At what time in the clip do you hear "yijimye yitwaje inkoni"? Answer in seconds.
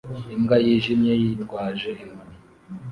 0.65-2.35